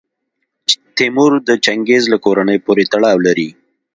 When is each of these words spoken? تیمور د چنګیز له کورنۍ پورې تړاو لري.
تیمور 0.95 1.31
د 1.47 1.49
چنګیز 1.65 2.03
له 2.13 2.17
کورنۍ 2.25 2.57
پورې 2.65 2.83
تړاو 2.93 3.17
لري. 3.27 3.49